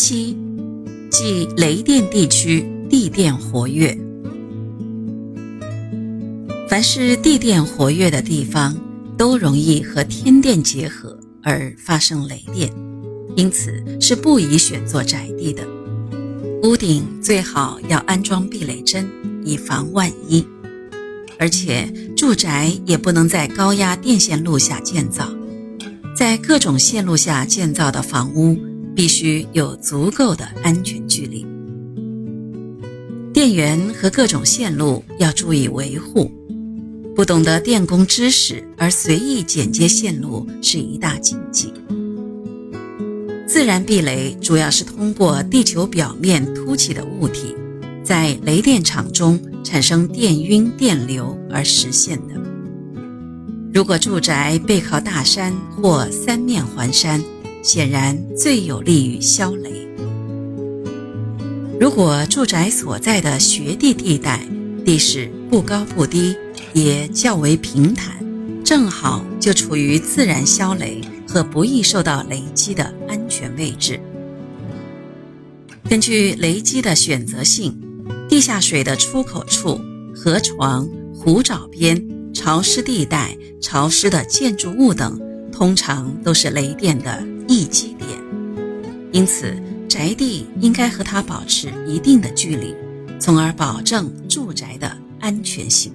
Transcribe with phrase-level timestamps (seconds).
[0.00, 0.36] 七，
[1.10, 3.98] 即雷电地区地电活跃。
[6.68, 8.76] 凡是地电活跃的地方，
[9.16, 12.72] 都容易和天电结合而发生雷电，
[13.34, 15.66] 因此是不宜选做宅地的。
[16.62, 19.04] 屋顶最好要安装避雷针，
[19.44, 20.46] 以防万一。
[21.40, 25.28] 而且住宅也不能在高压电线路下建造，
[26.16, 28.56] 在各种线路下建造的房屋
[28.98, 31.46] 必须有足够的安全距离。
[33.32, 36.28] 电源和各种线路要注意维护，
[37.14, 41.72] 不懂得电工知识而随意剪接线路是一大禁忌。
[43.46, 47.54] 自然避雷主要是通过地球表面凸起的物体，
[48.02, 49.38] 在雷电场中。
[49.64, 52.34] 产生电晕电流而实现的。
[53.74, 57.22] 如果住宅背靠大山或三面环山，
[57.62, 59.86] 显然最有利于消雷。
[61.80, 64.40] 如果住宅所在的学地地带
[64.84, 66.36] 地势不高不低，
[66.72, 68.16] 也较为平坦，
[68.64, 74.00] 正好就处于自然消雷和不易受到雷击的安全位置。
[75.88, 77.78] 根据雷击的选择性。
[78.28, 79.80] 地下水的出口处、
[80.14, 85.18] 河床、湖沼边、潮湿地带、潮湿的建筑物等，
[85.50, 87.26] 通常都是雷电的。
[89.10, 89.56] 因此，
[89.88, 92.74] 宅地应该和它保持一定的距离，
[93.18, 95.92] 从而保证住宅的安全性。